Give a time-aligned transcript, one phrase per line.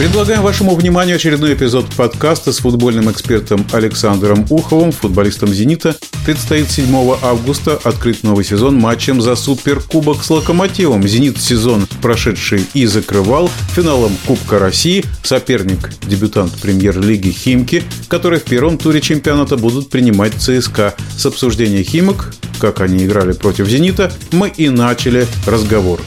[0.00, 5.94] Предлагаем вашему вниманию очередной эпизод подкаста с футбольным экспертом Александром Уховым, футболистом «Зенита».
[6.24, 6.86] Предстоит 7
[7.20, 11.06] августа открыть новый сезон матчем за Суперкубок с «Локомотивом».
[11.06, 15.04] «Зенит» сезон прошедший и закрывал финалом Кубка России.
[15.22, 20.94] Соперник– дебютант премьер-лиги «Химки», которые в первом туре чемпионата будут принимать ЦСКА.
[21.14, 26.00] С обсуждения «Химок», как они играли против «Зенита», мы и начали разговор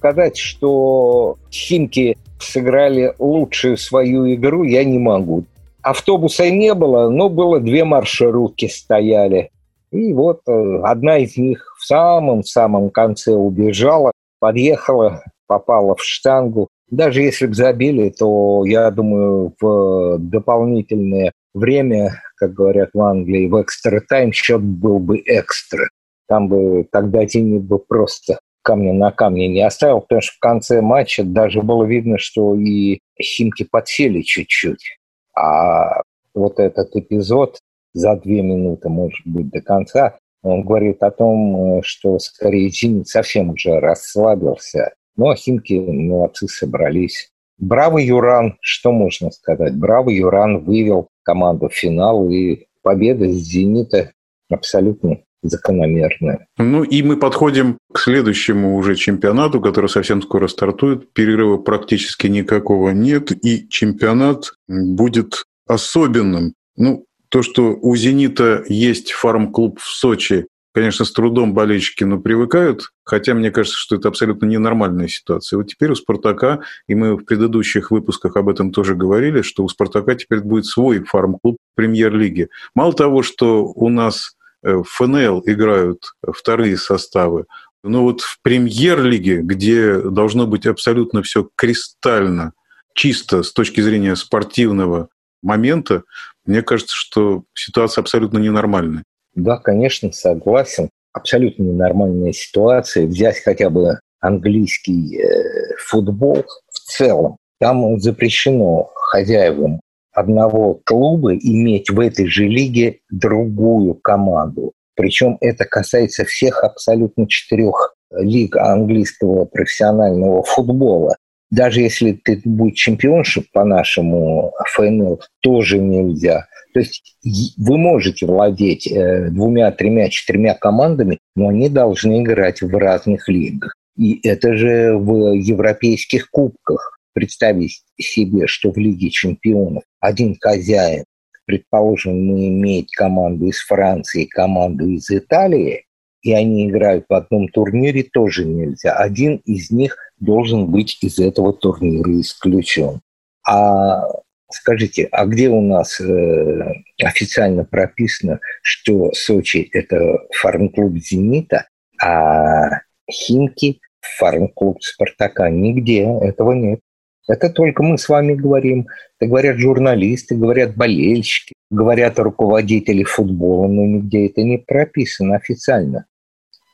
[0.00, 5.44] сказать, что Химки сыграли лучшую свою игру, я не могу.
[5.82, 9.50] Автобуса не было, но было две маршрутки стояли.
[9.90, 16.68] И вот э, одна из них в самом-самом конце убежала, подъехала, попала в штангу.
[16.90, 23.60] Даже если бы забили, то, я думаю, в дополнительное время, как говорят в Англии, в
[23.60, 25.88] экстра тайм счет был бы экстра.
[26.28, 30.80] Там бы тогда Зенит бы просто камня на камне не оставил, потому что в конце
[30.80, 34.98] матча даже было видно, что и Химки подсели чуть-чуть.
[35.36, 36.02] А
[36.34, 37.58] вот этот эпизод
[37.92, 43.50] за две минуты, может быть, до конца, он говорит о том, что скорее Зенит совсем
[43.50, 44.94] уже расслабился.
[45.16, 47.30] Ну, а Химки молодцы собрались.
[47.58, 49.76] Браво, Юран, что можно сказать?
[49.76, 54.12] Браво, Юран вывел команду в финал, и победа «Зенита»
[54.50, 56.46] абсолютно закономерная.
[56.58, 61.12] Ну и мы подходим к следующему уже чемпионату, который совсем скоро стартует.
[61.12, 66.54] Перерыва практически никакого нет, и чемпионат будет особенным.
[66.76, 72.90] Ну, то, что у «Зенита» есть фарм-клуб в Сочи, конечно, с трудом болельщики, но привыкают,
[73.04, 75.56] хотя мне кажется, что это абсолютно ненормальная ситуация.
[75.56, 79.68] Вот теперь у «Спартака», и мы в предыдущих выпусках об этом тоже говорили, что у
[79.68, 82.48] «Спартака» теперь будет свой фарм-клуб премьер-лиги.
[82.74, 87.46] Мало того, что у нас в ФНЛ играют вторые составы.
[87.82, 92.52] Но вот в премьер-лиге, где должно быть абсолютно все кристально
[92.94, 95.08] чисто с точки зрения спортивного
[95.42, 96.02] момента,
[96.44, 99.04] мне кажется, что ситуация абсолютно ненормальная.
[99.34, 100.90] Да, конечно, согласен.
[101.12, 103.06] Абсолютно ненормальная ситуация.
[103.06, 107.36] Взять хотя бы английский э, футбол в целом.
[107.58, 109.80] Там запрещено хозяевам
[110.20, 114.72] одного клуба иметь в этой же лиге другую команду.
[114.94, 121.16] Причем это касается всех абсолютно четырех лиг английского профессионального футбола.
[121.50, 126.46] Даже если ты будешь чемпионшип по нашему ФНЛ, тоже нельзя.
[126.74, 127.16] То есть
[127.56, 133.74] вы можете владеть э, двумя, тремя, четырьмя командами, но они должны играть в разных лигах.
[133.96, 141.04] И это же в европейских кубках представить себе, что в Лиге чемпионов один хозяин,
[141.44, 145.84] предположим, мы имеем команду из Франции, команду из Италии,
[146.22, 148.92] и они играют в одном турнире, тоже нельзя.
[148.92, 153.00] Один из них должен быть из этого турнира исключен.
[153.46, 154.02] А
[154.50, 161.66] скажите, а где у нас э, официально прописано, что Сочи– это фарм-клуб «Зенита»,
[162.02, 163.80] а Химки–
[164.18, 165.48] фарм-клуб «Спартака»?
[165.50, 166.80] Нигде этого нет.
[167.28, 168.86] Это только мы с вами говорим.
[169.18, 176.06] Это говорят журналисты, говорят болельщики, говорят руководители футбола, но нигде это не прописано официально.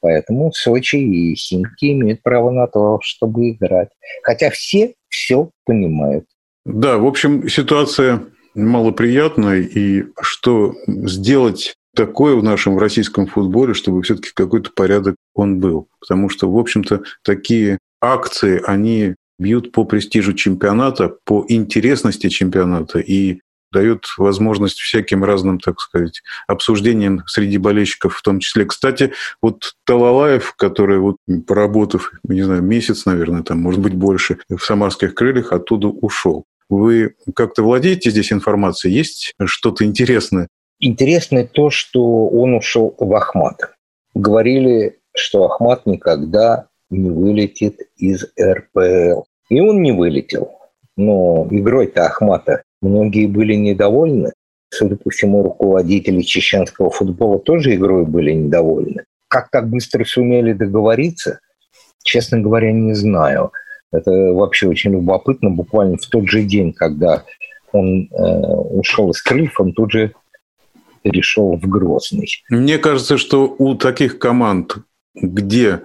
[0.00, 3.88] Поэтому Сочи и Химки имеют право на то, чтобы играть.
[4.22, 6.26] Хотя все все понимают.
[6.64, 8.24] Да, в общем, ситуация
[8.54, 9.60] малоприятная.
[9.60, 15.88] И что сделать такое в нашем российском футболе, чтобы все-таки какой-то порядок он был.
[16.00, 23.40] Потому что, в общем-то, такие акции, они бьют по престижу чемпионата, по интересности чемпионата и
[23.72, 28.64] дают возможность всяким разным, так сказать, обсуждениям среди болельщиков в том числе.
[28.64, 31.16] Кстати, вот Талалаев, который вот
[31.46, 36.44] поработав, не знаю, месяц, наверное, там, может быть, больше, в «Самарских крыльях» оттуда ушел.
[36.68, 38.94] Вы как-то владеете здесь информацией?
[38.94, 40.48] Есть что-то интересное?
[40.80, 43.74] Интересно то, что он ушел в Ахмат.
[44.14, 49.22] Говорили, что Ахмат никогда не вылетит из РПЛ.
[49.48, 50.50] И он не вылетел.
[50.96, 54.32] Но игрой-то Ахмата многие были недовольны.
[54.70, 59.04] Судя по всему, руководители чеченского футбола тоже игрой были недовольны.
[59.28, 61.40] Как так быстро сумели договориться,
[62.02, 63.52] честно говоря, не знаю.
[63.92, 65.50] Это вообще очень любопытно.
[65.50, 67.24] Буквально в тот же день, когда
[67.72, 70.12] он э, ушел из крыльев, он тут же
[71.02, 72.28] перешел в Грозный.
[72.48, 74.78] Мне кажется, что у таких команд,
[75.14, 75.82] где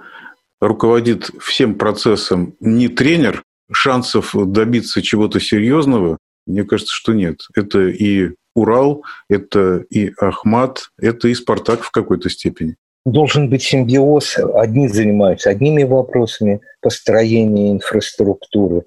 [0.61, 7.39] руководит всем процессом не тренер, шансов добиться чего-то серьезного, мне кажется, что нет.
[7.55, 12.75] Это и Урал, это и Ахмат, это и Спартак в какой-то степени.
[13.05, 14.37] должен быть симбиоз.
[14.55, 18.83] Одни занимаются одними вопросами построения инфраструктуры,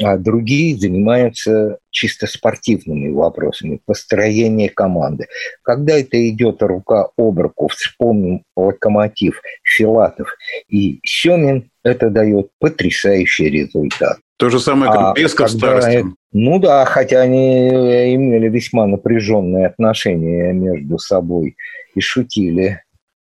[0.00, 5.26] а другие занимаются чисто спортивными вопросами, построения команды.
[5.62, 10.36] Когда это идет рука об руку, вспомним Локомотив, Филатов
[10.68, 14.18] и Семин, это дает потрясающий результат.
[14.36, 16.04] То же самое, как а Песков старости.
[16.32, 21.56] Ну да, хотя они имели весьма напряженные отношения между собой
[21.94, 22.82] и шутили,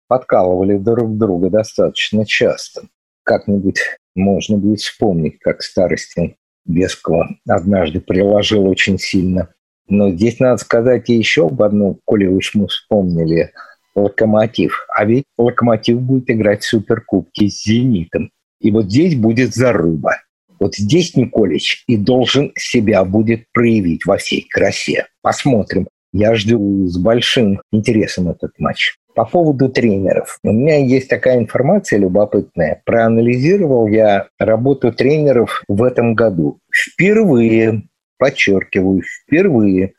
[0.07, 2.83] подкалывали друг друга достаточно часто.
[3.23, 3.81] Как-нибудь
[4.15, 9.49] можно будет вспомнить, как Старостин Бескова однажды приложил очень сильно.
[9.87, 13.51] Но здесь надо сказать еще об одном, коли уж мы вспомнили
[13.95, 14.85] Локомотив.
[14.95, 18.31] А ведь Локомотив будет играть в Суперкубке с Зенитом.
[18.59, 20.17] И вот здесь будет зарыба.
[20.59, 25.05] Вот здесь Николич и должен себя будет проявить во всей красе.
[25.21, 25.87] Посмотрим.
[26.13, 28.95] Я жду с большим интересом этот матч.
[29.15, 30.39] По поводу тренеров.
[30.43, 32.81] У меня есть такая информация любопытная.
[32.85, 36.59] Проанализировал я работу тренеров в этом году.
[36.69, 37.83] Впервые,
[38.17, 39.93] подчеркиваю, впервые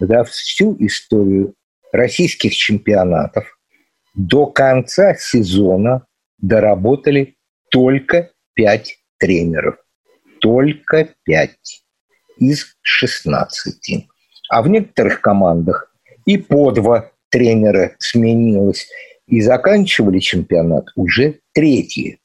[0.00, 1.54] за всю историю
[1.92, 3.58] российских чемпионатов
[4.14, 6.06] до конца сезона
[6.38, 7.36] доработали
[7.70, 9.76] только пять тренеров
[10.44, 11.50] только 5
[12.36, 14.06] из 16.
[14.50, 15.90] А в некоторых командах
[16.26, 18.86] и по два тренера сменилось.
[19.26, 22.18] И заканчивали чемпионат уже третьи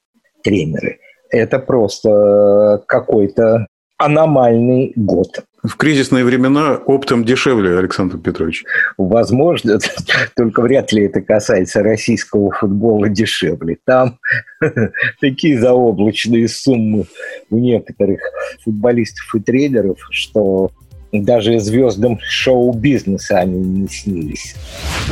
[0.44, 1.00] тренеры.
[1.32, 3.66] Это просто какой-то
[3.98, 5.44] аномальный год.
[5.64, 8.64] В кризисные времена оптом дешевле, Александр Петрович.
[8.98, 9.80] Возможно,
[10.36, 13.78] только вряд ли это касается российского футбола дешевле.
[13.86, 14.20] Там
[15.20, 17.06] такие заоблачные суммы
[17.50, 18.22] у некоторых
[18.64, 20.72] футболистов и тренеров, что
[21.12, 24.56] даже звездам шоу-бизнеса они не снились.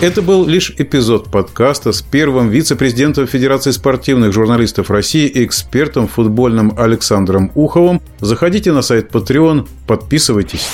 [0.02, 6.74] Это был лишь эпизод подкаста с первым вице-президентом Федерации спортивных журналистов России и экспертом футбольным
[6.78, 8.02] Александром Уховым.
[8.20, 10.68] Заходите на сайт Patreon, подписывайтесь.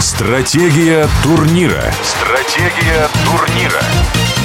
[0.00, 1.92] Стратегия турнира.
[2.02, 4.41] Стратегия турнира.